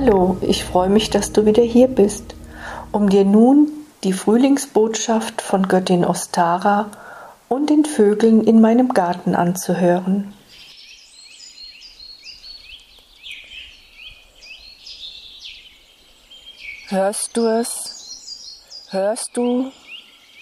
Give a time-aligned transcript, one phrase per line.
[0.00, 2.36] Hallo, ich freue mich, dass du wieder hier bist,
[2.92, 3.68] um dir nun
[4.04, 6.88] die Frühlingsbotschaft von Göttin Ostara
[7.48, 10.32] und den Vögeln in meinem Garten anzuhören.
[16.90, 18.60] Hörst du es?
[18.90, 19.72] Hörst du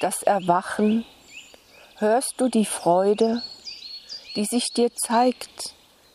[0.00, 1.06] das Erwachen?
[1.96, 3.40] Hörst du die Freude,
[4.34, 5.74] die sich dir zeigt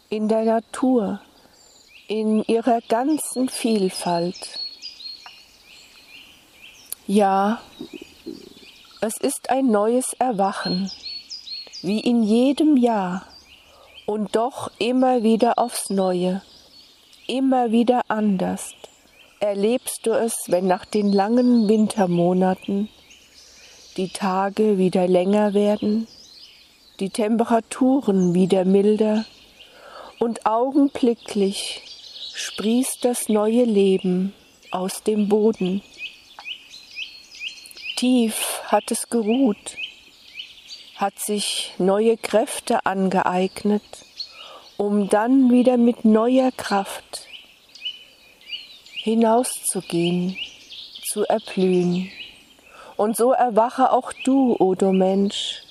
[0.10, 1.22] in der Natur,
[2.12, 4.60] in ihrer ganzen Vielfalt?
[7.08, 7.62] Ja,
[9.00, 10.92] es ist ein neues Erwachen,
[11.82, 13.26] wie in jedem Jahr
[14.06, 16.42] und doch immer wieder aufs Neue,
[17.28, 18.74] immer wieder anders
[19.40, 22.90] erlebst du es, wenn nach den langen Wintermonaten
[23.96, 26.08] die Tage wieder länger werden,
[27.00, 29.24] die Temperaturen wieder milder
[30.20, 31.82] und augenblicklich
[32.42, 34.34] sprießt das neue Leben
[34.72, 35.84] aus dem Boden.
[37.96, 39.78] Tief hat es geruht,
[40.96, 43.84] hat sich neue Kräfte angeeignet,
[44.78, 47.28] um dann wieder mit neuer Kraft
[49.04, 50.36] hinauszugehen,
[51.04, 52.10] zu erblühen.
[52.98, 55.62] Und so erwache auch du, o du Mensch,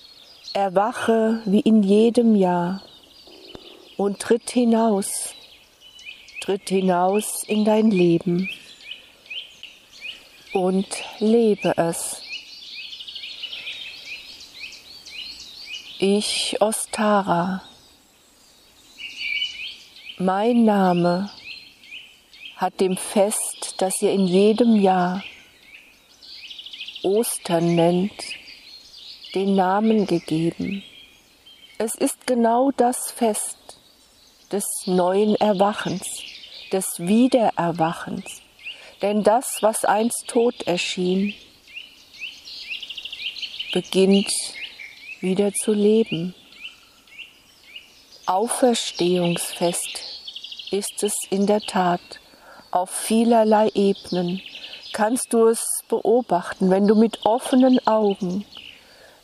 [0.52, 2.82] erwache wie in jedem Jahr
[3.96, 5.34] und tritt hinaus,
[6.40, 8.48] tritt hinaus in dein Leben
[10.52, 10.86] und
[11.18, 12.22] lebe es.
[15.98, 17.62] Ich, Ostara,
[20.16, 21.30] mein Name
[22.56, 25.22] hat dem Fest, das ihr in jedem Jahr
[27.02, 28.12] Ostern nennt,
[29.34, 30.82] den Namen gegeben.
[31.78, 33.79] Es ist genau das Fest
[34.52, 36.06] des neuen Erwachens,
[36.72, 38.42] des Wiedererwachens.
[39.02, 41.34] Denn das, was einst tot erschien,
[43.72, 44.32] beginnt
[45.20, 46.34] wieder zu leben.
[48.26, 50.00] Auferstehungsfest
[50.70, 52.00] ist es in der Tat
[52.70, 54.40] auf vielerlei Ebenen
[54.92, 58.44] kannst du es beobachten, wenn du mit offenen Augen,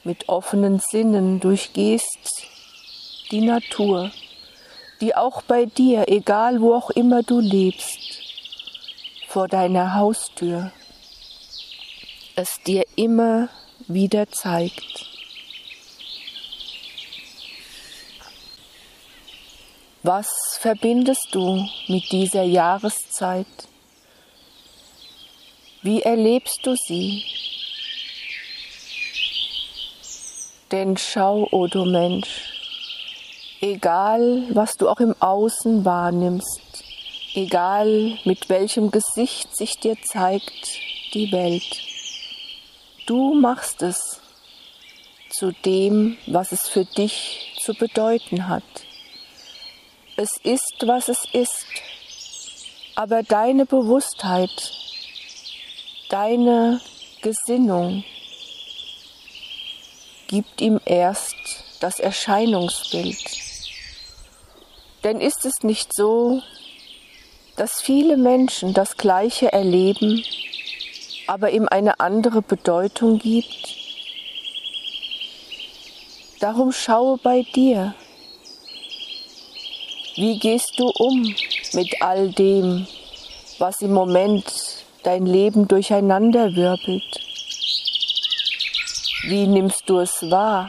[0.05, 2.47] mit offenen Sinnen durchgehst
[3.31, 4.11] die Natur,
[5.01, 8.23] die auch bei dir, egal wo auch immer du lebst,
[9.29, 10.73] vor deiner Haustür,
[12.37, 13.49] es dir immer
[13.89, 15.07] wieder zeigt.
[20.03, 20.29] Was
[20.61, 23.47] verbindest du mit dieser Jahreszeit?
[25.83, 27.25] Wie erlebst du sie?
[30.71, 32.56] Denn schau, o oh du Mensch,
[33.61, 36.85] egal was du auch im Außen wahrnimmst,
[37.35, 40.81] egal mit welchem Gesicht sich dir zeigt
[41.15, 41.83] die Welt,
[43.07, 44.21] du machst es
[45.31, 48.65] zu dem, was es für dich zu bedeuten hat.
[50.17, 51.67] Es ist, was es ist.
[52.95, 54.73] Aber deine Bewusstheit,
[56.09, 56.81] deine
[57.21, 58.05] Gesinnung
[60.29, 61.35] gibt ihm erst
[61.81, 63.46] das Erscheinungsbild.
[65.07, 66.43] Denn ist es nicht so,
[67.55, 70.25] dass viele Menschen das Gleiche erleben,
[71.29, 73.77] aber ihm eine andere Bedeutung gibt?
[76.41, 77.95] Darum schaue bei dir,
[80.17, 81.33] wie gehst du um
[81.73, 82.89] mit all dem,
[83.61, 84.45] was im Moment
[85.05, 87.21] dein Leben durcheinander wirbelt?
[89.23, 90.69] Wie nimmst du es wahr?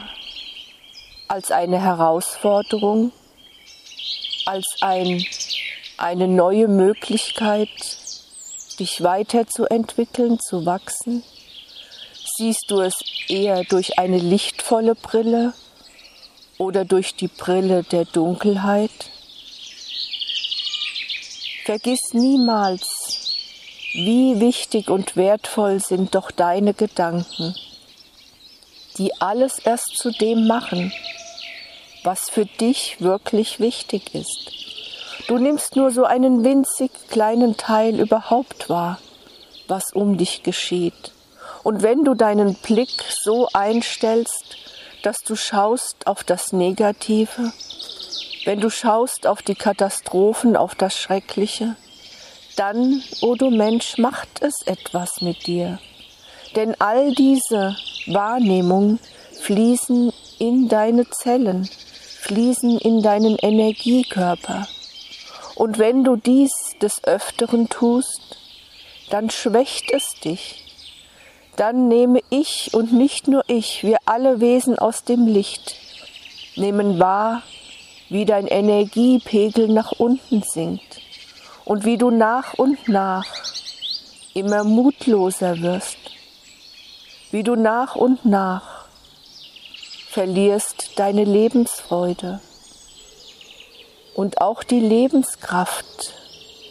[1.26, 3.10] Als eine Herausforderung?
[4.48, 5.22] Als ein,
[5.98, 7.68] eine neue Möglichkeit,
[8.80, 11.22] dich weiterzuentwickeln, zu wachsen?
[12.38, 12.94] Siehst du es
[13.28, 15.52] eher durch eine lichtvolle Brille
[16.56, 19.10] oder durch die Brille der Dunkelheit?
[21.66, 22.86] Vergiss niemals,
[23.92, 27.54] wie wichtig und wertvoll sind doch deine Gedanken,
[28.96, 30.90] die alles erst zu dem machen,
[32.08, 34.50] was für dich wirklich wichtig ist.
[35.26, 38.98] Du nimmst nur so einen winzig kleinen Teil überhaupt wahr,
[39.66, 41.12] was um dich geschieht.
[41.64, 42.88] Und wenn du deinen Blick
[43.22, 44.56] so einstellst,
[45.02, 47.52] dass du schaust auf das Negative,
[48.46, 51.76] wenn du schaust auf die Katastrophen, auf das Schreckliche,
[52.56, 55.78] dann, o oh du Mensch, macht es etwas mit dir.
[56.56, 57.76] Denn all diese
[58.06, 58.98] Wahrnehmungen
[59.42, 61.68] fließen in deine Zellen,
[62.20, 64.66] fließen in deinen Energiekörper.
[65.54, 68.38] Und wenn du dies des Öfteren tust,
[69.10, 70.64] dann schwächt es dich.
[71.56, 75.76] Dann nehme ich und nicht nur ich, wir alle Wesen aus dem Licht,
[76.56, 77.42] nehmen wahr,
[78.08, 81.00] wie dein Energiepegel nach unten sinkt
[81.64, 83.26] und wie du nach und nach
[84.34, 85.98] immer mutloser wirst,
[87.30, 88.77] wie du nach und nach
[90.10, 92.40] verlierst deine Lebensfreude
[94.14, 96.14] und auch die Lebenskraft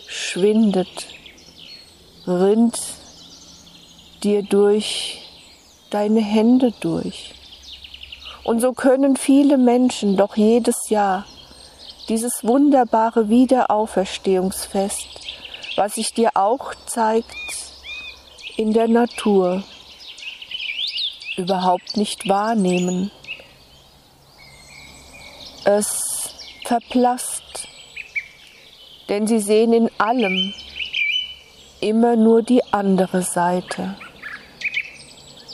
[0.07, 1.07] schwindet,
[2.25, 2.79] rinnt
[4.23, 5.21] dir durch
[5.91, 7.35] deine Hände durch.
[8.43, 11.25] Und so können viele Menschen doch jedes Jahr
[12.09, 15.07] dieses wunderbare Wiederauferstehungsfest,
[15.75, 17.35] was sich dir auch zeigt
[18.55, 19.63] in der Natur,
[21.37, 23.11] überhaupt nicht wahrnehmen.
[25.69, 26.29] Es
[26.63, 27.67] verblasst,
[29.09, 30.53] denn sie sehen in allem
[31.81, 33.97] immer nur die andere Seite,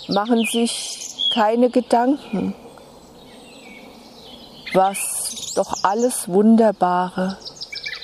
[0.09, 2.53] machen sich keine Gedanken,
[4.73, 7.39] was doch alles Wunderbare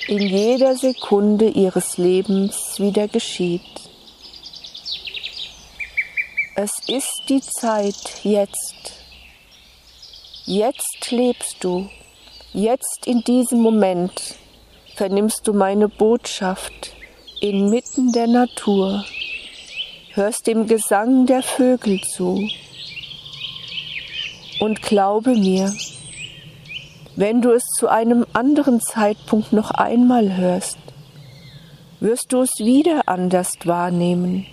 [0.08, 3.62] in jeder Sekunde ihres Lebens wieder geschieht.
[6.56, 9.00] Es ist die Zeit jetzt.
[10.46, 11.88] Jetzt lebst du,
[12.52, 14.36] jetzt in diesem Moment
[14.96, 16.94] vernimmst du meine Botschaft
[17.40, 19.04] inmitten der Natur,
[20.14, 22.48] hörst dem Gesang der Vögel zu.
[24.60, 25.72] Und glaube mir,
[27.16, 30.78] wenn du es zu einem anderen Zeitpunkt noch einmal hörst,
[32.00, 34.46] wirst du es wieder anders wahrnehmen,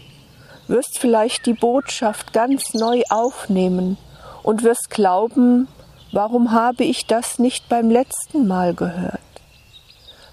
[0.68, 3.98] wirst vielleicht die Botschaft ganz neu aufnehmen
[4.44, 5.68] und wirst glauben,
[6.12, 9.20] warum habe ich das nicht beim letzten Mal gehört?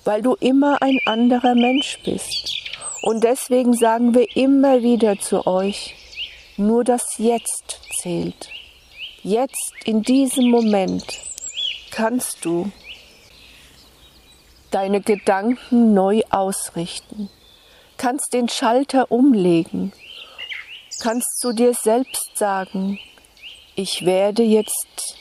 [0.05, 2.55] Weil du immer ein anderer Mensch bist.
[3.03, 5.95] Und deswegen sagen wir immer wieder zu euch,
[6.57, 8.49] nur das Jetzt zählt.
[9.23, 11.05] Jetzt, in diesem Moment,
[11.91, 12.71] kannst du
[14.71, 17.31] deine Gedanken neu ausrichten,
[17.97, 19.93] kannst den Schalter umlegen,
[21.01, 22.99] kannst zu dir selbst sagen,
[23.77, 25.17] ich werde jetzt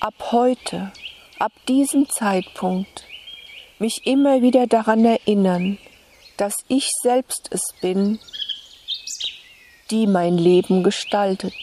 [0.00, 0.92] ab heute,
[1.38, 3.04] ab diesem Zeitpunkt
[3.78, 5.78] mich immer wieder daran erinnern,
[6.38, 8.18] dass ich selbst es bin,
[9.90, 11.54] die mein Leben gestaltet,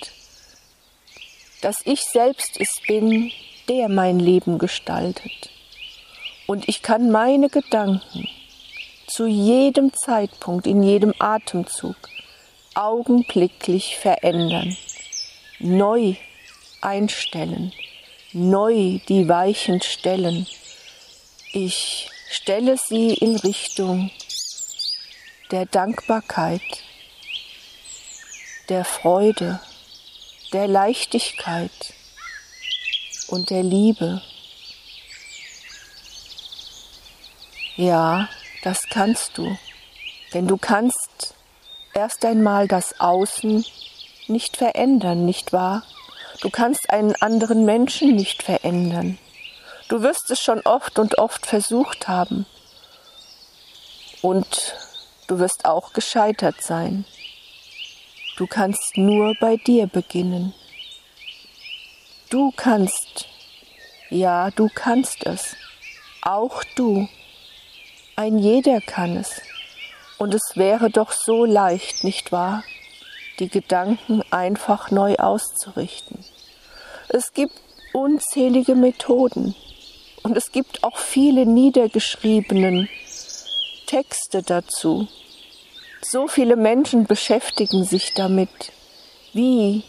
[1.61, 3.31] dass ich selbst es bin,
[3.67, 5.49] der mein Leben gestaltet.
[6.45, 8.27] Und ich kann meine Gedanken
[9.07, 11.95] zu jedem Zeitpunkt, in jedem Atemzug
[12.75, 14.77] augenblicklich verändern,
[15.59, 16.15] neu
[16.81, 17.73] einstellen,
[18.37, 20.47] neu die Weichen stellen.
[21.51, 24.11] Ich stelle sie in Richtung
[25.51, 26.61] der Dankbarkeit,
[28.69, 29.59] der Freude,
[30.53, 31.71] der Leichtigkeit,
[33.27, 34.21] und der Liebe.
[37.75, 38.27] Ja,
[38.63, 39.57] das kannst du,
[40.33, 41.35] denn du kannst
[41.93, 43.65] erst einmal das Außen
[44.27, 45.83] nicht verändern, nicht wahr?
[46.41, 49.17] Du kannst einen anderen Menschen nicht verändern.
[49.87, 52.45] Du wirst es schon oft und oft versucht haben.
[54.21, 54.75] Und
[55.27, 57.05] du wirst auch gescheitert sein.
[58.37, 60.53] Du kannst nur bei dir beginnen.
[62.29, 63.27] Du kannst,
[64.09, 65.55] ja, du kannst es.
[66.21, 67.07] Auch du.
[68.15, 69.41] Ein jeder kann es.
[70.17, 72.63] Und es wäre doch so leicht, nicht wahr?
[73.39, 76.23] Die Gedanken einfach neu auszurichten.
[77.09, 77.53] Es gibt
[77.93, 79.55] unzählige Methoden
[80.23, 82.89] und es gibt auch viele niedergeschriebenen
[83.85, 85.07] Texte dazu.
[86.01, 88.71] So viele Menschen beschäftigen sich damit.
[89.33, 89.83] Wie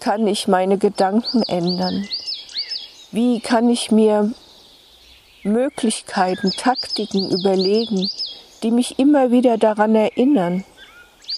[0.00, 2.08] kann ich meine Gedanken ändern?
[3.12, 4.32] Wie kann ich mir
[5.42, 8.08] Möglichkeiten, Taktiken überlegen,
[8.62, 10.64] die mich immer wieder daran erinnern,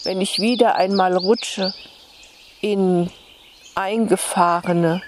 [0.04, 1.75] wenn ich wieder einmal rutsche
[2.61, 3.11] in
[3.75, 5.02] eingefahrene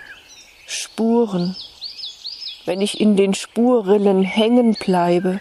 [0.66, 1.56] Spuren,
[2.64, 5.40] wenn ich in den Spurrillen hängen bleibe,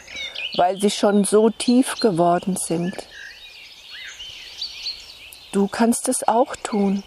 [0.55, 2.95] weil sie schon so tief geworden sind.
[5.51, 7.03] Du kannst es auch tun.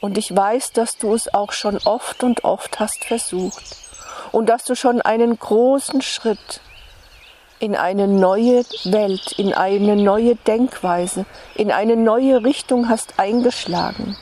[0.00, 3.64] Und ich weiß, dass du es auch schon oft und oft hast versucht
[4.30, 6.60] und dass du schon einen großen Schritt
[7.58, 14.16] in eine neue Welt, in eine neue Denkweise, in eine neue Richtung hast eingeschlagen.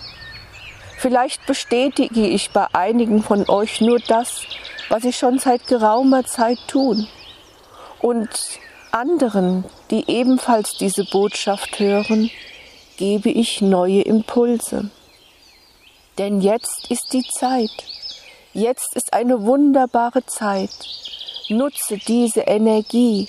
[0.98, 4.42] Vielleicht bestätige ich bei einigen von euch nur das,
[4.88, 7.08] was ich schon seit geraumer Zeit tun.
[8.00, 8.30] Und
[8.90, 12.30] anderen, die ebenfalls diese Botschaft hören,
[12.96, 14.90] gebe ich neue Impulse.
[16.18, 17.70] Denn jetzt ist die Zeit.
[18.52, 20.70] Jetzt ist eine wunderbare Zeit.
[21.48, 23.28] Nutze diese Energie,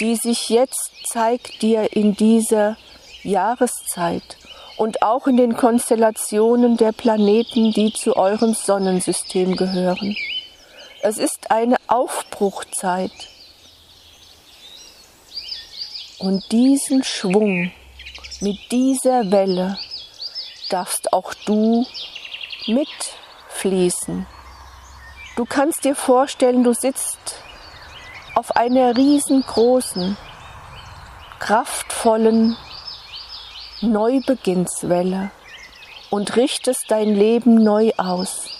[0.00, 2.76] die sich jetzt zeigt dir in dieser
[3.22, 4.36] Jahreszeit
[4.76, 10.16] und auch in den Konstellationen der Planeten, die zu eurem Sonnensystem gehören.
[11.02, 13.12] Es ist eine Aufbruchzeit.
[16.18, 17.72] Und diesen Schwung
[18.40, 19.78] mit dieser Welle
[20.70, 21.84] darfst auch du
[22.66, 24.26] mitfließen.
[25.34, 27.36] Du kannst dir vorstellen, du sitzt
[28.34, 30.16] auf einer riesengroßen,
[31.38, 32.56] kraftvollen
[33.80, 35.30] Neubeginnswelle
[36.10, 38.50] und richtest dein Leben neu aus.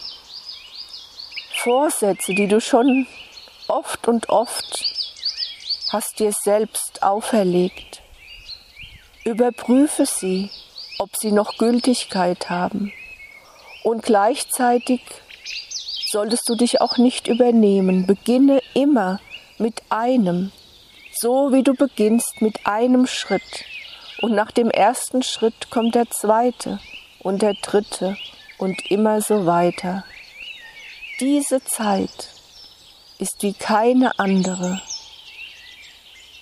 [1.57, 3.07] Vorsätze, die du schon
[3.69, 4.83] oft und oft
[5.93, 8.00] hast dir selbst auferlegt,
[9.25, 10.50] überprüfe sie,
[10.99, 12.95] ob sie noch Gültigkeit haben.
[13.85, 15.02] Und gleichzeitig
[16.12, 18.07] solltest du dich auch nicht übernehmen.
[18.07, 19.19] Beginne immer
[19.57, 20.52] mit einem,
[21.14, 23.64] so wie du beginnst mit einem Schritt.
[24.21, 26.78] Und nach dem ersten Schritt kommt der zweite
[27.21, 28.16] und der dritte
[28.59, 30.04] und immer so weiter.
[31.19, 32.28] Diese Zeit
[33.19, 34.83] ist wie keine andere.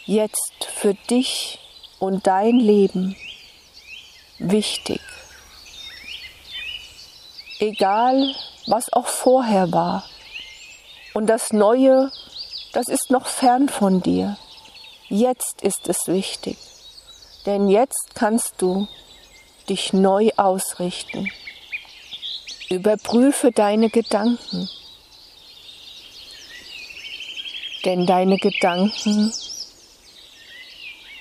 [0.05, 1.59] Jetzt für dich
[2.01, 3.15] und dein Leben
[4.39, 5.01] wichtig.
[7.61, 8.35] Egal,
[8.67, 10.05] was auch vorher war.
[11.15, 12.11] Und das Neue,
[12.73, 14.37] das ist noch fern von dir.
[15.09, 16.57] Jetzt ist es wichtig.
[17.47, 18.87] Denn jetzt kannst du
[19.69, 21.31] dich neu ausrichten.
[22.69, 24.69] Überprüfe deine Gedanken.
[27.85, 29.33] Denn deine Gedanken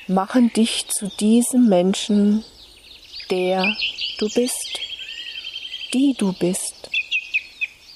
[0.07, 2.43] machen dich zu diesem Menschen,
[3.29, 3.75] der
[4.17, 4.79] du bist,
[5.93, 6.89] die du bist.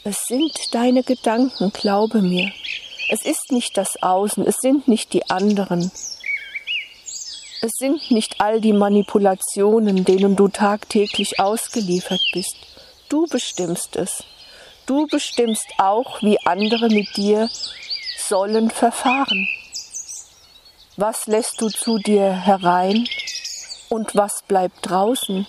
[0.06, 2.52] Es sind deine Gedanken, glaube mir.
[3.10, 5.94] Es ist nicht das Außen, es sind nicht die anderen.
[7.62, 12.58] Es sind nicht all die Manipulationen, denen du tagtäglich ausgeliefert bist.
[13.08, 14.26] Du bestimmst es.
[14.86, 17.50] Du bestimmst auch, wie andere mit dir
[18.18, 19.48] sollen verfahren.
[20.98, 23.08] Was lässt du zu dir herein
[23.88, 25.48] und was bleibt draußen?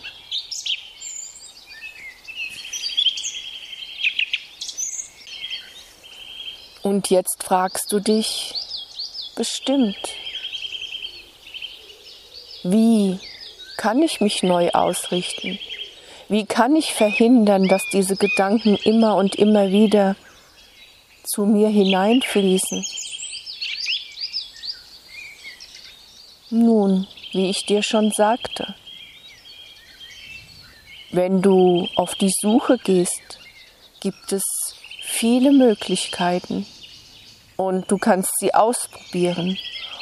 [6.84, 8.54] Und jetzt fragst du dich
[9.34, 9.96] bestimmt,
[12.62, 13.18] wie
[13.78, 15.58] kann ich mich neu ausrichten?
[16.28, 20.14] Wie kann ich verhindern, dass diese Gedanken immer und immer wieder
[21.22, 22.84] zu mir hineinfließen?
[26.50, 28.74] Nun, wie ich dir schon sagte,
[31.12, 33.38] wenn du auf die Suche gehst,
[34.00, 34.44] gibt es
[35.00, 36.66] viele Möglichkeiten
[37.56, 39.58] und du kannst sie ausprobieren.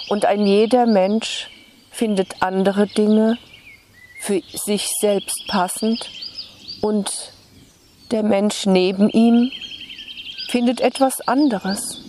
[0.08, 1.48] Und ein jeder Mensch
[1.90, 3.38] findet andere Dinge
[4.20, 6.10] für sich selbst passend
[6.80, 7.32] und
[8.10, 9.50] der Mensch neben ihm
[10.48, 12.00] findet etwas anderes.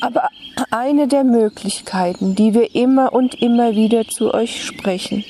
[0.00, 0.28] Aber
[0.70, 5.24] eine der Möglichkeiten, die wir immer und immer wieder zu euch sprechen,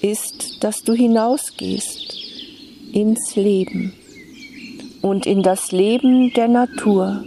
[0.00, 2.16] ist, dass du hinausgehst
[2.92, 3.94] ins Leben
[5.00, 7.22] und in das Leben der Natur.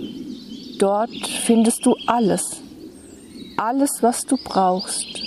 [0.79, 2.62] Dort findest du alles,
[3.58, 5.22] alles, was du brauchst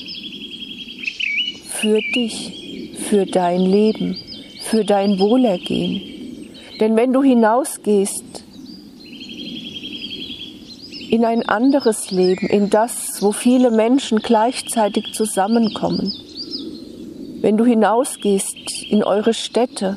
[1.69, 4.17] für dich, für dein Leben,
[4.61, 6.03] für dein Wohlergehen.
[6.81, 8.45] Denn wenn du hinausgehst
[11.11, 16.13] in ein anderes Leben, in das, wo viele Menschen gleichzeitig zusammenkommen.
[17.41, 18.57] Wenn du hinausgehst
[18.91, 19.97] in eure Städte,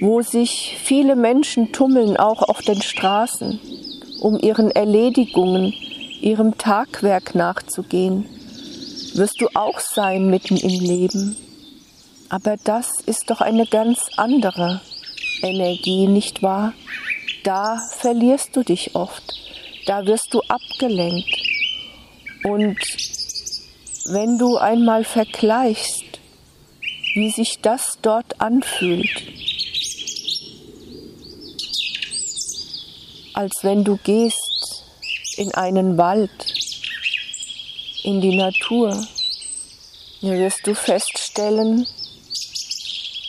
[0.00, 3.58] wo sich viele Menschen tummeln, auch auf den Straßen,
[4.24, 5.72] um ihren Erledigungen,
[6.20, 8.26] ihrem Tagwerk nachzugehen,
[9.14, 11.36] wirst du auch sein mitten im Leben.
[12.28, 14.80] Aber das ist doch eine ganz andere
[15.42, 16.72] Energie, nicht wahr?
[17.44, 19.34] Da verlierst du dich oft
[19.86, 21.36] da wirst du abgelenkt.
[22.44, 22.78] Und
[24.06, 26.04] wenn du einmal vergleichst,
[27.14, 29.08] wie sich das dort anfühlt,
[33.34, 34.84] als wenn du gehst
[35.36, 36.30] in einen Wald,
[38.04, 38.90] in die Natur,
[40.22, 41.86] dann wirst du feststellen,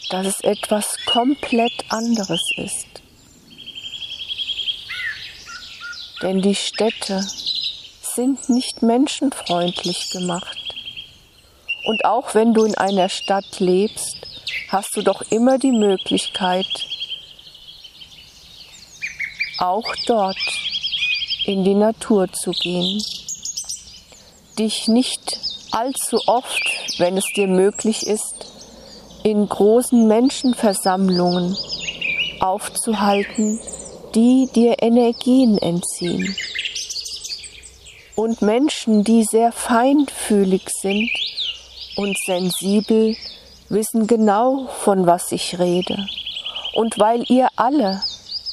[0.10, 2.88] dass es etwas komplett anderes ist.
[6.22, 7.26] Denn die Städte
[8.02, 10.58] sind nicht menschenfreundlich gemacht.
[11.86, 14.18] Und auch wenn du in einer Stadt lebst,
[14.70, 16.68] hast du doch immer die Möglichkeit,
[19.60, 20.38] auch dort
[21.46, 23.02] in die Natur zu gehen,
[24.58, 25.40] dich nicht
[25.72, 26.64] allzu oft,
[26.98, 28.48] wenn es dir möglich ist,
[29.24, 31.56] in großen Menschenversammlungen
[32.40, 33.60] aufzuhalten,
[34.14, 36.36] die dir Energien entziehen.
[38.16, 41.10] Und Menschen, die sehr feinfühlig sind
[41.98, 43.16] und sensibel,
[43.70, 46.06] wissen genau, von was ich rede.
[46.74, 48.02] Und weil ihr alle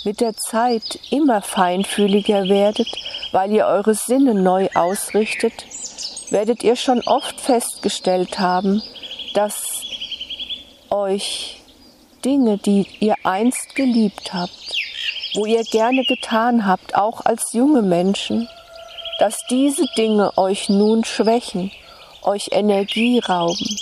[0.04, 2.88] mit der Zeit immer feinfühliger werdet,
[3.32, 5.52] weil ihr eure Sinne neu ausrichtet,
[6.30, 8.82] werdet ihr schon oft festgestellt haben,
[9.34, 9.82] dass
[10.90, 11.60] euch
[12.24, 14.76] Dinge, die ihr einst geliebt habt,
[15.34, 18.48] wo ihr gerne getan habt, auch als junge Menschen,
[19.18, 21.70] dass diese Dinge euch nun schwächen,
[22.22, 23.76] euch Energie rauben,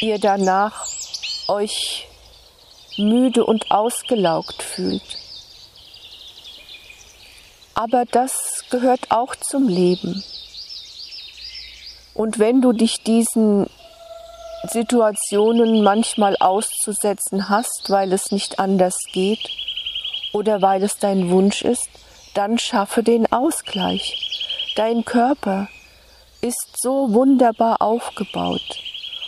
[0.00, 0.86] ihr danach
[1.48, 2.06] euch
[2.96, 5.25] müde und ausgelaugt fühlt.
[7.78, 10.24] Aber das gehört auch zum Leben.
[12.14, 13.68] Und wenn du dich diesen
[14.66, 19.50] Situationen manchmal auszusetzen hast, weil es nicht anders geht
[20.32, 21.90] oder weil es dein Wunsch ist,
[22.32, 24.72] dann schaffe den Ausgleich.
[24.76, 25.68] Dein Körper
[26.40, 28.80] ist so wunderbar aufgebaut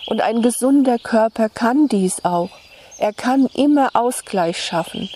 [0.07, 2.51] und ein gesunder Körper kann dies auch.
[2.97, 5.11] Er kann immer Ausgleich schaffen.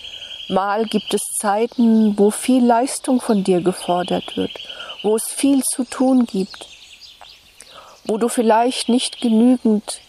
[0.49, 4.51] Mal gibt es Zeiten, wo viel Leistung von dir gefordert wird,
[5.01, 6.67] wo es viel zu tun gibt,
[8.05, 10.01] wo du vielleicht nicht genügend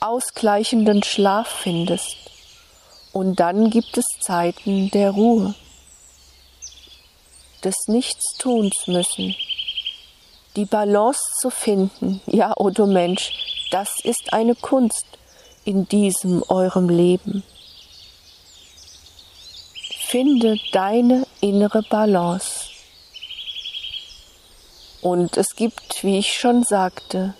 [0.00, 2.16] ausgleichenden Schlaf findest.
[3.12, 5.54] Und dann gibt es Zeiten der Ruhe,
[7.64, 9.34] des Nichtstuns müssen.
[10.56, 13.32] Die Balance zu finden, ja, o oh du Mensch,
[13.70, 15.06] das ist eine Kunst
[15.64, 17.42] in diesem eurem Leben.
[20.08, 22.70] Finde deine innere Balance.
[25.02, 27.34] Und es gibt, wie ich schon sagte,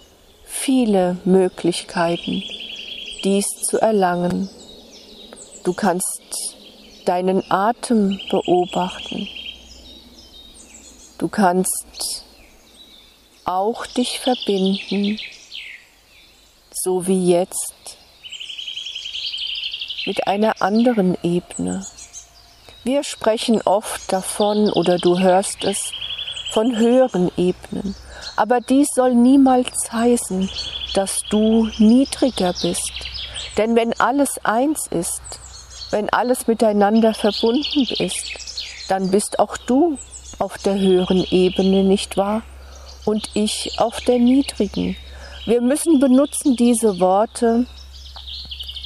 [0.44, 2.42] viele Möglichkeiten,
[3.22, 4.50] dies zu erlangen.
[5.62, 6.22] Du kannst
[7.04, 9.28] deinen Atem beobachten.
[11.18, 12.24] Du kannst
[13.44, 15.20] auch dich verbinden,
[16.72, 17.96] so wie jetzt,
[20.04, 21.86] mit einer anderen Ebene.
[22.86, 25.90] Wir sprechen oft davon oder du hörst es
[26.52, 27.96] von höheren Ebenen.
[28.36, 30.48] Aber dies soll niemals heißen,
[30.94, 32.92] dass du niedriger bist.
[33.56, 35.20] Denn wenn alles eins ist,
[35.90, 39.98] wenn alles miteinander verbunden ist, dann bist auch du
[40.38, 42.42] auf der höheren Ebene, nicht wahr?
[43.04, 44.96] Und ich auf der niedrigen.
[45.44, 47.66] Wir müssen benutzen diese Worte,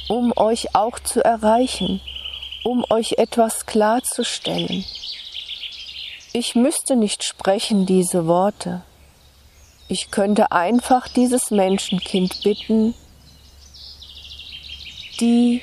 [0.09, 2.01] um euch auch zu erreichen,
[2.63, 4.85] um euch etwas klarzustellen.
[6.33, 8.83] Ich müsste nicht sprechen diese Worte.
[9.87, 12.93] Ich könnte einfach dieses Menschenkind bitten,
[15.19, 15.61] die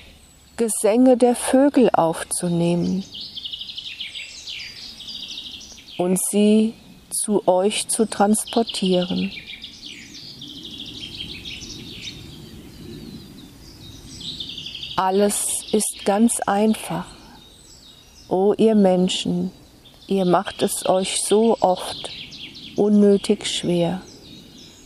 [0.57, 3.05] Gesänge der Vögel aufzunehmen
[5.97, 6.75] und sie
[7.11, 9.33] zu euch zu transportieren.
[14.97, 17.07] Alles ist ganz einfach.
[18.29, 19.51] O ihr Menschen,
[20.07, 22.11] ihr macht es euch so oft
[22.77, 24.03] unnötig schwer.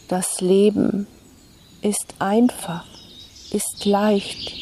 [0.08, 1.06] Das Leben
[1.80, 2.84] ist einfach,
[3.50, 4.52] ist leicht.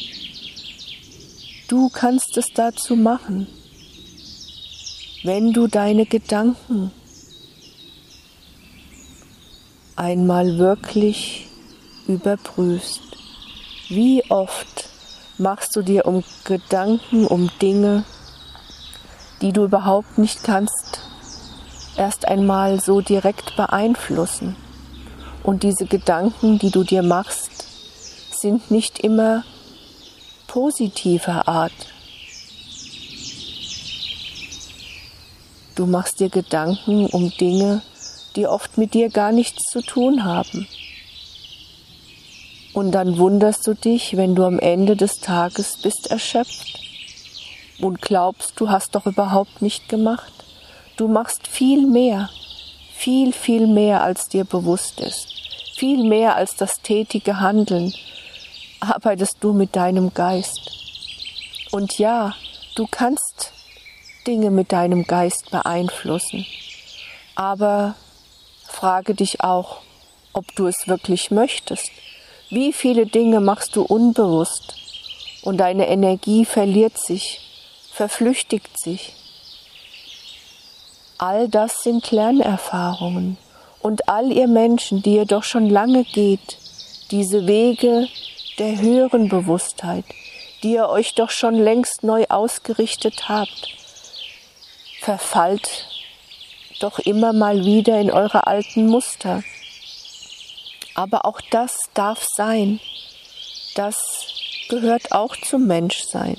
[1.67, 3.47] Du kannst es dazu machen,
[5.23, 6.91] wenn du deine Gedanken
[9.95, 11.47] einmal wirklich
[12.07, 13.01] überprüfst.
[13.89, 14.90] Wie oft
[15.41, 18.03] machst du dir um Gedanken, um Dinge,
[19.41, 21.01] die du überhaupt nicht kannst,
[21.97, 24.55] erst einmal so direkt beeinflussen?
[25.43, 27.49] Und diese Gedanken, die du dir machst,
[28.39, 29.43] sind nicht immer
[30.47, 31.71] positiver Art.
[35.75, 37.81] Du machst dir Gedanken um Dinge,
[38.35, 40.67] die oft mit dir gar nichts zu tun haben.
[42.73, 46.79] Und dann wunderst du dich, wenn du am Ende des Tages bist erschöpft
[47.79, 50.31] und glaubst, du hast doch überhaupt nicht gemacht.
[50.95, 52.29] Du machst viel mehr,
[52.93, 55.27] viel, viel mehr, als dir bewusst ist,
[55.75, 57.93] viel mehr als das tätige Handeln,
[58.79, 60.71] arbeitest du mit deinem Geist.
[61.71, 62.35] Und ja,
[62.75, 63.51] du kannst
[64.27, 66.45] Dinge mit deinem Geist beeinflussen,
[67.35, 67.95] Aber
[68.67, 69.81] frage dich auch,
[70.33, 71.91] ob du es wirklich möchtest.
[72.53, 74.75] Wie viele Dinge machst du unbewusst
[75.41, 77.39] und deine Energie verliert sich,
[77.93, 79.13] verflüchtigt sich.
[81.17, 83.37] All das sind Lernerfahrungen
[83.81, 86.57] und all ihr Menschen, die ihr doch schon lange geht,
[87.09, 88.09] diese Wege
[88.59, 90.03] der höheren Bewusstheit,
[90.61, 93.69] die ihr euch doch schon längst neu ausgerichtet habt,
[94.99, 95.87] verfallt
[96.81, 99.41] doch immer mal wieder in eure alten Muster.
[101.01, 102.79] Aber auch das darf sein.
[103.73, 103.97] Das
[104.69, 106.37] gehört auch zum Menschsein.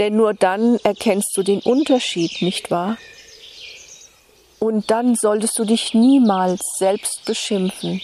[0.00, 2.96] Denn nur dann erkennst du den Unterschied, nicht wahr?
[4.58, 8.02] Und dann solltest du dich niemals selbst beschimpfen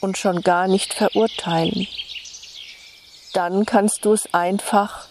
[0.00, 1.88] und schon gar nicht verurteilen.
[3.32, 5.08] Dann kannst du es einfach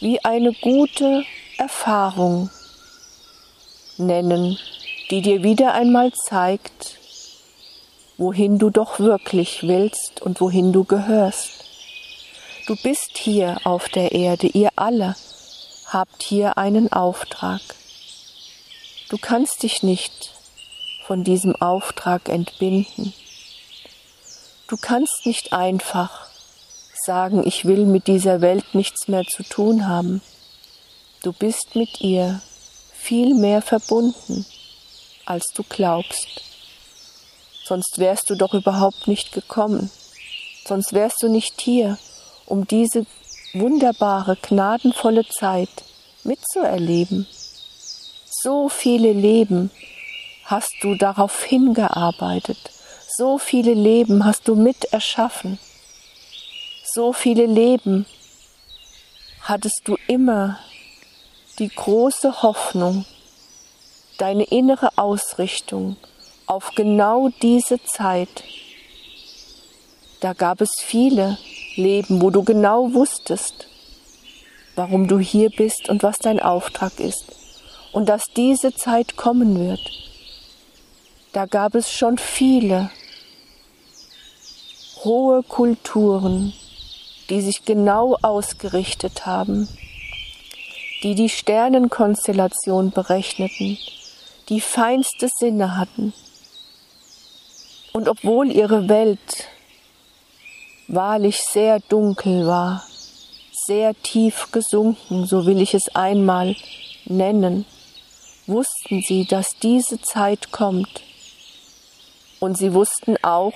[0.00, 1.22] wie eine gute
[1.58, 2.48] Erfahrung
[3.98, 4.58] nennen,
[5.10, 6.96] die dir wieder einmal zeigt,
[8.18, 11.64] wohin du doch wirklich willst und wohin du gehörst.
[12.66, 15.14] Du bist hier auf der Erde, ihr alle
[15.86, 17.60] habt hier einen Auftrag.
[19.08, 20.32] Du kannst dich nicht
[21.06, 23.12] von diesem Auftrag entbinden.
[24.66, 26.26] Du kannst nicht einfach
[27.04, 30.20] sagen, ich will mit dieser Welt nichts mehr zu tun haben.
[31.22, 32.40] Du bist mit ihr
[32.92, 34.44] viel mehr verbunden,
[35.24, 36.45] als du glaubst.
[37.66, 39.90] Sonst wärst du doch überhaupt nicht gekommen.
[40.64, 41.98] Sonst wärst du nicht hier,
[42.46, 43.06] um diese
[43.54, 45.68] wunderbare, gnadenvolle Zeit
[46.22, 47.26] mitzuerleben.
[48.30, 49.72] So viele Leben
[50.44, 52.58] hast du darauf hingearbeitet.
[53.08, 55.58] So viele Leben hast du mit erschaffen.
[56.84, 58.06] So viele Leben
[59.42, 60.60] hattest du immer
[61.58, 63.06] die große Hoffnung,
[64.18, 65.96] deine innere Ausrichtung
[66.46, 68.44] auf genau diese Zeit.
[70.20, 71.38] Da gab es viele
[71.74, 73.68] Leben, wo du genau wusstest,
[74.76, 77.24] warum du hier bist und was dein Auftrag ist
[77.92, 79.80] und dass diese Zeit kommen wird.
[81.32, 82.90] Da gab es schon viele
[85.04, 86.52] hohe Kulturen,
[87.28, 89.68] die sich genau ausgerichtet haben,
[91.02, 93.78] die die Sternenkonstellation berechneten,
[94.48, 96.12] die feinste Sinne hatten.
[97.96, 99.48] Und obwohl ihre Welt
[100.86, 102.84] wahrlich sehr dunkel war,
[103.64, 106.56] sehr tief gesunken, so will ich es einmal
[107.06, 107.64] nennen,
[108.46, 111.04] wussten sie, dass diese Zeit kommt.
[112.38, 113.54] Und sie wussten auch,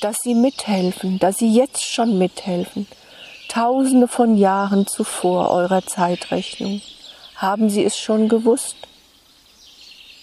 [0.00, 2.86] dass sie mithelfen, dass sie jetzt schon mithelfen.
[3.48, 6.80] Tausende von Jahren zuvor eurer Zeitrechnung
[7.36, 8.76] haben sie es schon gewusst.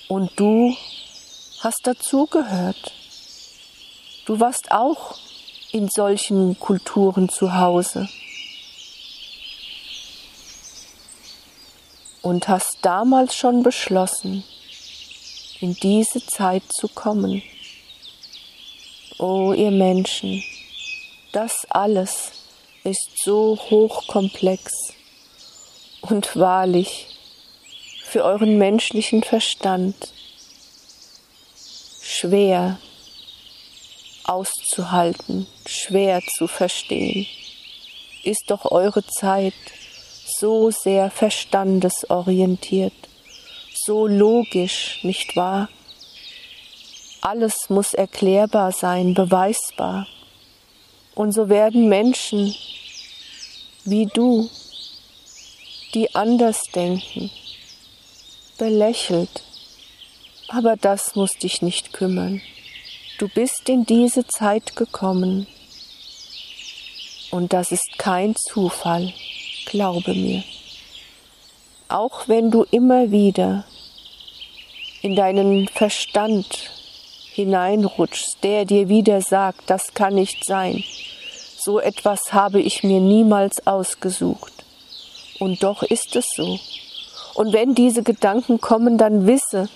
[0.08, 0.76] Und du
[1.66, 2.94] hast dazugehört.
[4.26, 5.18] Du warst auch
[5.72, 8.08] in solchen Kulturen zu Hause
[12.22, 14.44] und hast damals schon beschlossen,
[15.60, 17.42] in diese Zeit zu kommen.
[19.18, 20.44] O oh, ihr Menschen,
[21.32, 22.32] das alles
[22.84, 24.72] ist so hochkomplex
[26.02, 27.08] und wahrlich
[28.04, 29.96] für euren menschlichen Verstand
[32.06, 32.78] schwer
[34.24, 37.26] auszuhalten, schwer zu verstehen,
[38.24, 39.54] ist doch eure Zeit
[40.40, 42.94] so sehr verstandesorientiert,
[43.74, 45.68] so logisch, nicht wahr?
[47.22, 50.08] Alles muss erklärbar sein, beweisbar.
[51.16, 52.56] Und so werden Menschen
[53.84, 54.50] wie du,
[55.96, 57.32] die anders denken,
[58.58, 59.44] belächelt.
[60.48, 62.42] Aber das muss dich nicht kümmern.
[63.18, 65.48] Du bist in diese Zeit gekommen
[67.32, 69.14] und das ist kein Zufall,
[69.66, 70.44] glaube mir.
[71.88, 73.66] Auch wenn du immer wieder
[75.02, 76.72] in deinen Verstand
[77.34, 80.84] hineinrutschst, der dir wieder sagt, das kann nicht sein,
[81.58, 84.54] so etwas habe ich mir niemals ausgesucht.
[85.40, 86.60] Und doch ist es so.
[87.34, 89.68] Und wenn diese Gedanken kommen, dann wisse,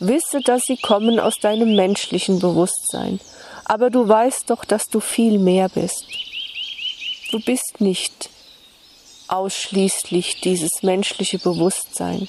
[0.00, 3.20] Wisse, dass sie kommen aus deinem menschlichen Bewusstsein.
[3.64, 6.04] Aber du weißt doch, dass du viel mehr bist.
[7.30, 8.30] Du bist nicht
[9.28, 12.28] ausschließlich dieses menschliche Bewusstsein.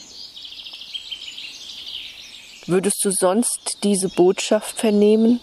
[2.66, 5.40] Würdest du sonst diese Botschaft vernehmen?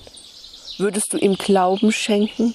[0.79, 2.55] Würdest du ihm Glauben schenken?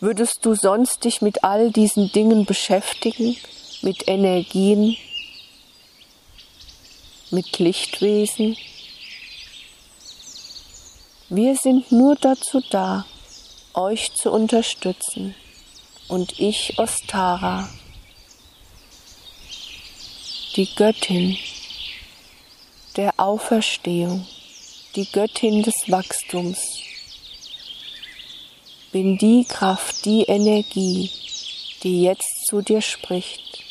[0.00, 3.36] Würdest du sonst dich mit all diesen Dingen beschäftigen,
[3.80, 4.96] mit Energien,
[7.34, 8.56] mit Lichtwesen,
[11.30, 13.06] Wir sind nur dazu da,
[13.72, 15.34] euch zu unterstützen.
[16.06, 17.68] Und ich, Ostara,
[20.54, 21.36] die Göttin
[22.96, 24.26] der Auferstehung,
[24.94, 26.60] die Göttin des Wachstums,
[28.92, 31.10] bin die Kraft, die Energie,
[31.82, 33.64] die jetzt zu dir spricht,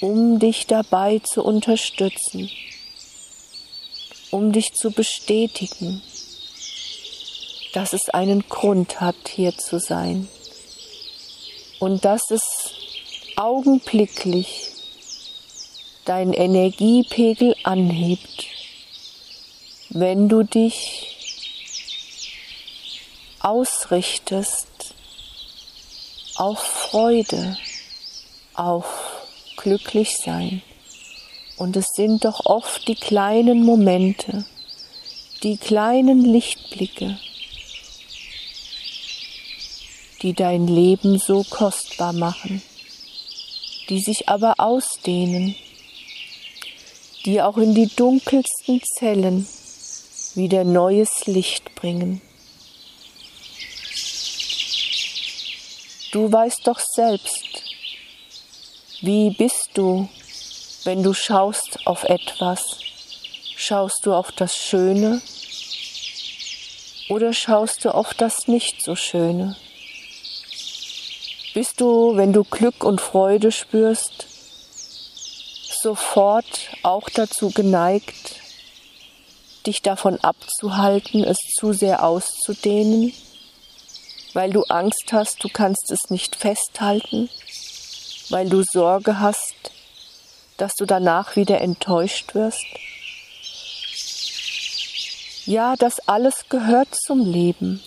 [0.00, 2.50] um dich dabei zu unterstützen,
[4.32, 6.02] um dich zu bestätigen,
[7.74, 10.28] dass es einen Grund hat, hier zu sein
[11.78, 12.42] und dass es
[13.36, 14.70] augenblicklich
[16.06, 18.46] dein Energiepegel anhebt,
[19.90, 21.14] wenn du dich
[23.40, 24.94] ausrichtest
[26.36, 27.58] auf Freude,
[28.54, 28.86] auf
[29.56, 30.62] Glücklichsein.
[31.56, 34.44] Und es sind doch oft die kleinen Momente,
[35.42, 37.18] die kleinen Lichtblicke,
[40.22, 42.62] die dein Leben so kostbar machen,
[43.88, 45.54] die sich aber ausdehnen,
[47.24, 49.46] die auch in die dunkelsten Zellen
[50.34, 52.20] wieder neues Licht bringen.
[56.12, 57.62] Du weißt doch selbst,
[59.00, 60.08] wie bist du,
[60.84, 62.78] wenn du schaust auf etwas?
[63.56, 65.20] Schaust du auf das Schöne
[67.08, 69.56] oder schaust du auf das nicht so Schöne?
[71.54, 74.26] Bist du, wenn du Glück und Freude spürst,
[75.82, 78.36] sofort auch dazu geneigt,
[79.66, 83.12] dich davon abzuhalten, es zu sehr auszudehnen?
[84.34, 87.28] weil du Angst hast, du kannst es nicht festhalten,
[88.30, 89.72] weil du Sorge hast,
[90.62, 92.64] dass du danach wieder enttäuscht wirst.
[95.44, 97.82] Ja, das alles gehört zum Leben,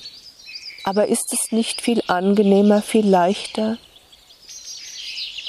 [0.84, 3.78] aber ist es nicht viel angenehmer, viel leichter,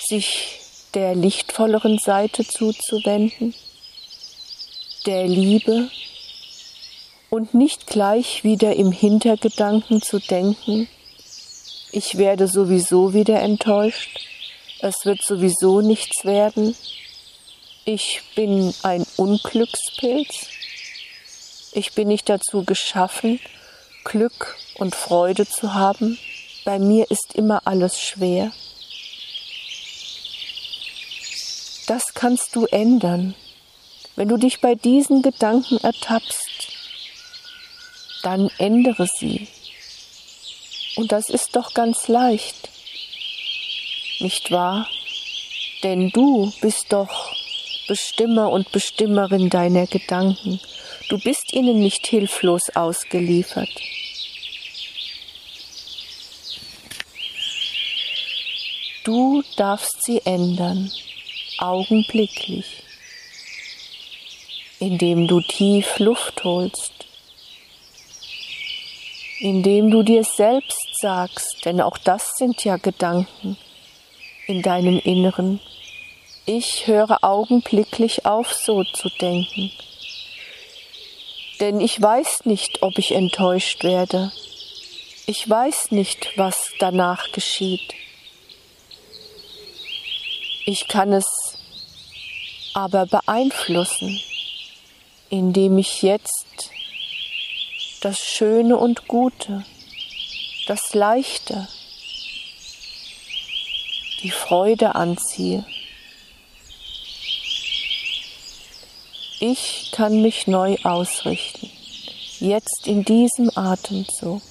[0.07, 0.61] sich
[0.95, 3.57] der lichtvolleren Seite zuzuwenden,
[5.05, 5.91] der Liebe,
[7.29, 10.87] und nicht gleich wieder im Hintergedanken zu denken,
[11.91, 14.21] ich werde sowieso wieder enttäuscht,
[14.79, 16.77] es wird sowieso nichts werden,
[17.87, 20.49] ich bin ein Unglückspilz,
[21.72, 23.40] ich bin nicht dazu geschaffen,
[24.05, 26.18] Glück und Freude zu haben,
[26.66, 28.53] bei mir ist immer alles schwer.
[31.87, 33.35] Das kannst du ändern,
[34.16, 36.77] wenn du dich bei diesen Gedanken ertappst
[38.27, 39.46] dann ändere sie.
[40.96, 42.68] Und das ist doch ganz leicht,
[44.18, 44.88] nicht wahr?
[45.85, 47.36] Denn du bist doch
[47.87, 50.61] Bestimmer und Bestimmerin deiner Gedanken.
[51.09, 53.68] Du bist ihnen nicht hilflos ausgeliefert.
[59.05, 60.90] Du darfst sie ändern,
[61.59, 62.83] augenblicklich,
[64.81, 66.96] indem du tief Luft holst
[69.38, 73.57] indem du dir selbst sagst, denn auch das sind ja Gedanken
[74.46, 75.61] in deinem Inneren,
[76.47, 79.73] ich höre augenblicklich auf, so zu denken.
[81.61, 84.31] Denn ich weiß nicht, ob ich enttäuscht werde.
[85.27, 87.95] Ich weiß nicht, was danach geschieht.
[90.67, 91.27] Ich kann es
[92.75, 94.21] aber beeinflussen,
[95.31, 96.71] indem ich jetzt
[98.03, 99.65] das Schöne und Gute,
[100.69, 101.67] das Leichte,
[104.23, 105.65] die Freude anziehe.
[109.38, 111.70] Ich kann mich neu ausrichten,
[112.40, 114.42] jetzt in diesem Atemzug.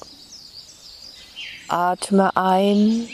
[1.68, 3.10] Atme ein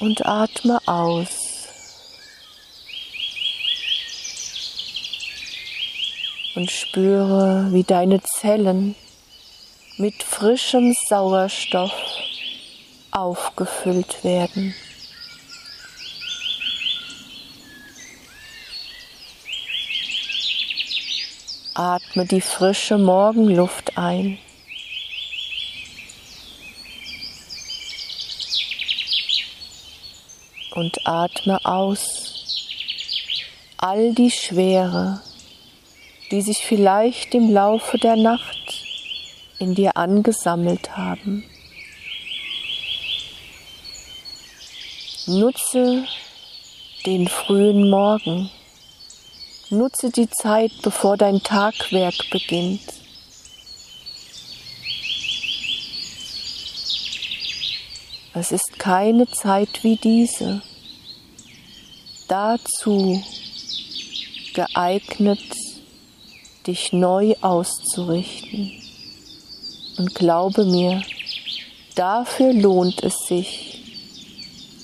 [0.00, 1.44] und atme aus.
[6.54, 8.94] und spüre, wie deine Zellen
[9.96, 11.92] mit frischem Sauerstoff
[13.10, 14.74] aufgefüllt werden.
[21.76, 24.38] Atme die frische Morgenluft ein.
[30.76, 32.24] Und atme aus
[33.76, 35.20] all die Schwere,
[36.30, 38.84] die sich vielleicht im Laufe der Nacht
[39.58, 41.44] in dir angesammelt haben.
[45.26, 46.04] Nutze
[47.04, 48.48] den frühen Morgen,
[49.74, 52.80] Nutze die Zeit, bevor dein Tagwerk beginnt.
[58.34, 60.62] Es ist keine Zeit wie diese.
[62.28, 63.20] Dazu
[64.54, 65.42] geeignet,
[66.68, 68.70] dich neu auszurichten.
[69.98, 71.02] Und glaube mir,
[71.96, 73.82] dafür lohnt es sich,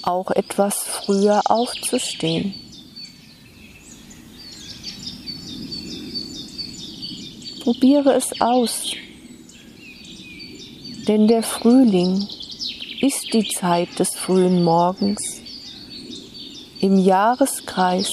[0.02, 2.69] auch etwas früher aufzustehen.
[7.70, 8.96] Probiere es aus,
[11.06, 12.26] denn der Frühling
[13.00, 15.40] ist die Zeit des frühen Morgens
[16.80, 18.10] im Jahreskreis,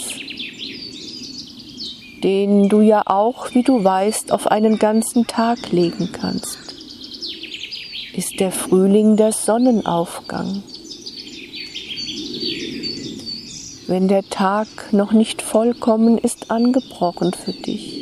[2.24, 6.76] den du ja auch, wie du weißt, auf einen ganzen Tag legen kannst,
[8.13, 10.62] ist der Frühling der Sonnenaufgang.
[13.88, 17.96] Wenn der Tag noch nicht vollkommen ist angebrochen für dich.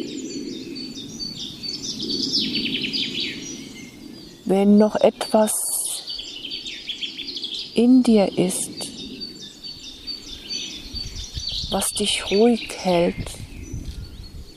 [4.47, 5.53] Wenn noch etwas
[7.73, 8.69] in dir ist,
[11.71, 13.27] was dich ruhig hält,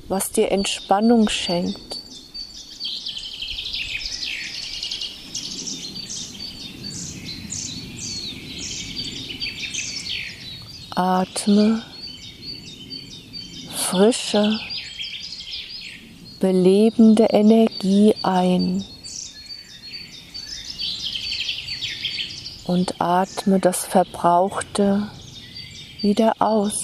[0.09, 2.01] was dir Entspannung schenkt.
[10.91, 11.83] Atme
[13.75, 14.61] frische,
[16.41, 18.85] belebende Energie ein
[22.69, 25.09] und atme das Verbrauchte
[26.03, 26.75] wieder aus.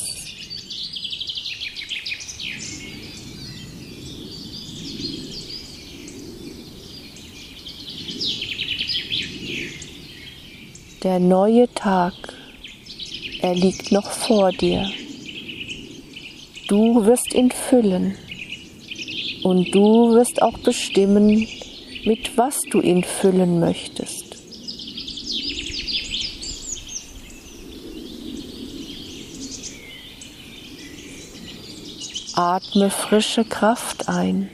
[11.02, 12.14] Der neue Tag,
[13.42, 14.90] er liegt noch vor dir.
[16.66, 18.16] Du wirst ihn füllen
[19.42, 21.46] und du wirst auch bestimmen,
[22.06, 24.33] mit was du ihn füllen möchtest.
[32.36, 34.50] Atme frische Kraft ein,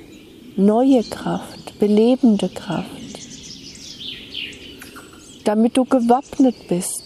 [0.57, 3.01] neue Kraft, belebende Kraft
[5.45, 7.03] damit du gewappnet bist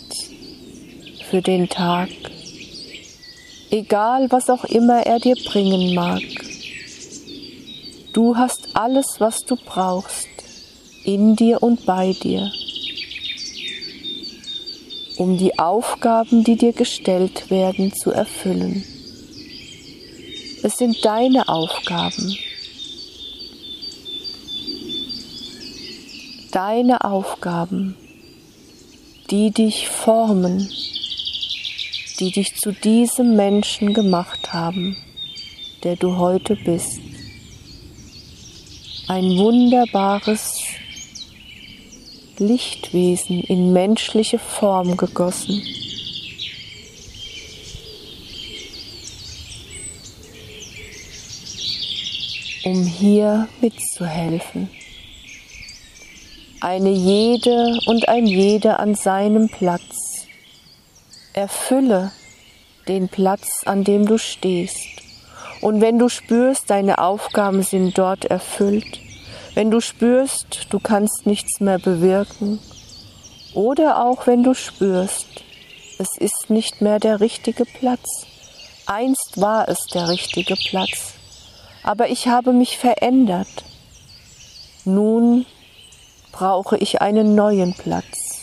[1.30, 2.08] für den Tag,
[3.70, 6.22] egal was auch immer er dir bringen mag.
[8.12, 10.28] Du hast alles, was du brauchst,
[11.04, 12.50] in dir und bei dir,
[15.16, 18.84] um die Aufgaben, die dir gestellt werden, zu erfüllen.
[20.64, 22.36] Es sind deine Aufgaben.
[26.50, 27.96] Deine Aufgaben
[29.30, 30.68] die dich formen,
[32.20, 34.96] die dich zu diesem Menschen gemacht haben,
[35.82, 37.00] der du heute bist.
[39.08, 40.60] Ein wunderbares
[42.38, 45.62] Lichtwesen in menschliche Form gegossen.
[52.64, 54.68] Um hier mitzuhelfen
[56.64, 60.24] eine jede und ein jeder an seinem Platz.
[61.34, 62.10] Erfülle
[62.88, 64.78] den Platz, an dem du stehst.
[65.60, 68.98] Und wenn du spürst, deine Aufgaben sind dort erfüllt,
[69.52, 72.60] wenn du spürst, du kannst nichts mehr bewirken,
[73.52, 75.26] oder auch wenn du spürst,
[75.98, 78.26] es ist nicht mehr der richtige Platz.
[78.86, 81.12] Einst war es der richtige Platz,
[81.84, 83.64] aber ich habe mich verändert.
[84.84, 85.46] Nun
[86.32, 88.40] brauche ich einen neuen Platz.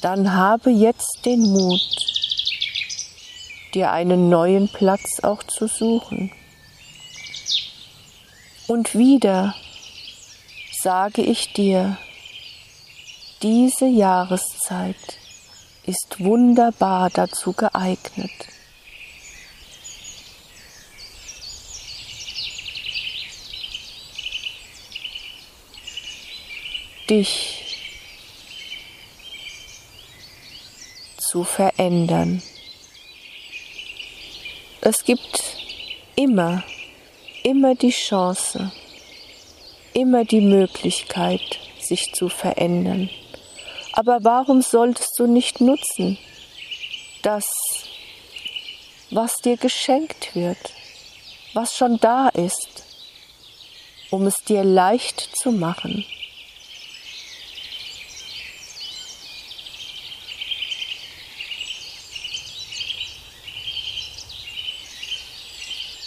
[0.00, 1.80] Dann habe jetzt den Mut,
[3.74, 6.32] dir einen neuen Platz auch zu suchen.
[8.66, 9.54] Und wieder
[10.72, 11.98] sage ich dir,
[13.42, 15.18] diese Jahreszeit
[15.84, 18.30] ist wunderbar dazu geeignet.
[27.10, 27.60] Dich
[31.18, 32.42] zu verändern.
[34.80, 35.42] Es gibt
[36.14, 36.62] immer,
[37.42, 38.72] immer die Chance,
[39.92, 43.10] immer die Möglichkeit, sich zu verändern.
[43.92, 46.16] Aber warum solltest du nicht nutzen,
[47.22, 47.44] das,
[49.10, 50.72] was dir geschenkt wird,
[51.54, 52.84] was schon da ist,
[54.10, 56.04] um es dir leicht zu machen?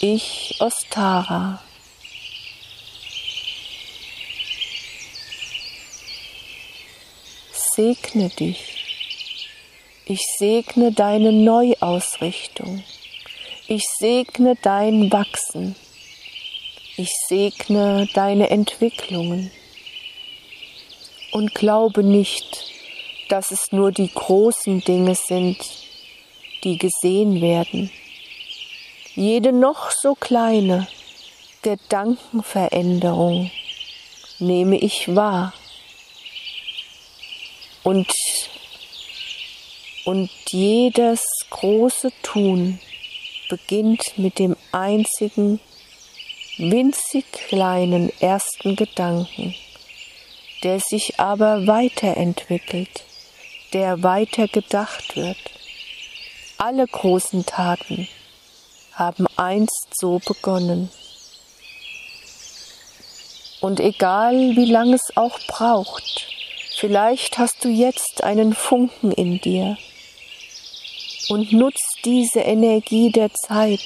[0.06, 1.62] Ich, Ostara.
[7.74, 8.84] Segne dich.
[10.04, 12.84] Ich segne deine Neuausrichtung.
[13.66, 15.74] Ich segne dein Wachsen.
[16.98, 19.50] Ich segne deine Entwicklungen.
[21.32, 22.74] Und glaube nicht,
[23.30, 25.56] dass es nur die großen Dinge sind,
[26.62, 27.90] die gesehen werden.
[29.16, 30.88] Jede noch so kleine
[31.62, 33.48] Gedankenveränderung
[34.40, 35.52] nehme ich wahr.
[37.84, 38.08] Und,
[40.04, 42.80] und jedes große Tun
[43.48, 45.60] beginnt mit dem einzigen,
[46.58, 49.54] winzig kleinen ersten Gedanken,
[50.64, 53.04] der sich aber weiterentwickelt,
[53.74, 55.38] der weiter gedacht wird.
[56.58, 58.08] Alle großen Taten
[58.94, 60.90] haben einst so begonnen.
[63.60, 66.26] Und egal wie lange es auch braucht,
[66.76, 69.76] vielleicht hast du jetzt einen Funken in dir
[71.28, 73.80] und nutzt diese Energie der Zeit,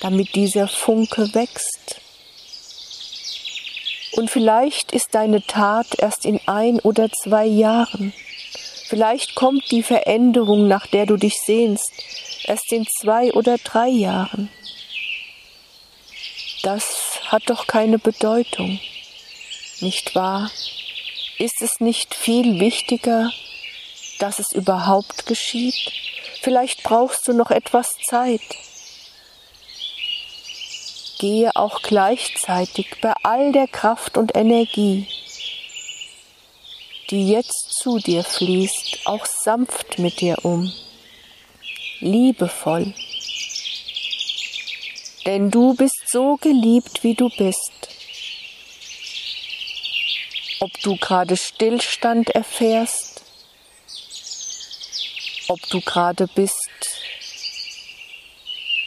[0.00, 2.00] damit dieser Funke wächst.
[4.16, 8.12] Und vielleicht ist deine Tat erst in ein oder zwei Jahren.
[8.86, 11.90] Vielleicht kommt die Veränderung, nach der du dich sehnst,
[12.48, 14.50] erst in zwei oder drei Jahren.
[16.62, 18.80] Das hat doch keine Bedeutung,
[19.80, 20.50] nicht wahr?
[21.38, 23.30] Ist es nicht viel wichtiger,
[24.18, 25.92] dass es überhaupt geschieht?
[26.40, 28.40] Vielleicht brauchst du noch etwas Zeit.
[31.18, 35.06] Gehe auch gleichzeitig bei all der Kraft und Energie,
[37.10, 40.72] die jetzt zu dir fließt, auch sanft mit dir um
[42.04, 42.92] liebevoll.
[45.26, 47.72] Denn du bist so geliebt, wie du bist.
[50.60, 53.22] Ob du gerade Stillstand erfährst,
[55.48, 56.54] ob du gerade bist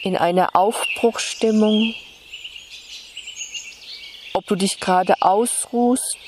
[0.02, 1.94] in einer Aufbruchstimmung,
[4.32, 6.18] ob du dich gerade ausruhst,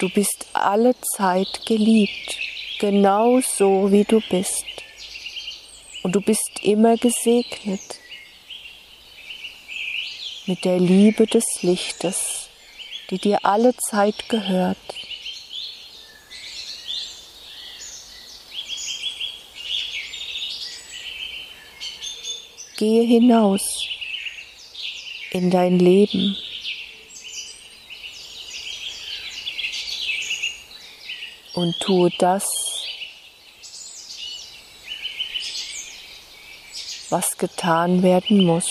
[0.00, 2.45] du bist alle Zeit geliebt
[2.78, 4.64] genau so, wie du bist.
[6.02, 7.80] Und du bist immer gesegnet
[10.46, 12.48] mit der Liebe des Lichtes,
[13.10, 14.76] die dir alle Zeit gehört.
[22.76, 23.88] Gehe hinaus
[25.30, 26.36] in dein Leben.
[31.54, 32.65] Und tue das,
[37.10, 38.70] was getan werden muss.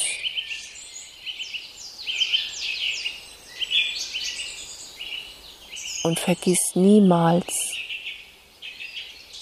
[6.03, 7.75] Und vergiss niemals,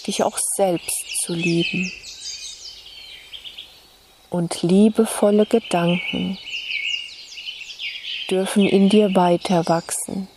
[0.07, 1.91] dich auch selbst zu lieben.
[4.29, 6.37] Und liebevolle Gedanken
[8.29, 10.27] dürfen in dir weiter wachsen,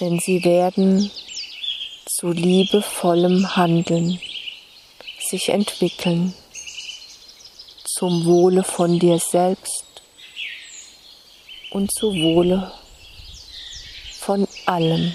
[0.00, 1.10] denn sie werden
[2.06, 4.18] zu liebevollem Handeln
[5.20, 6.34] sich entwickeln
[7.98, 9.86] zum Wohle von dir selbst
[11.70, 12.70] und zu Wohle
[14.20, 15.14] von allem.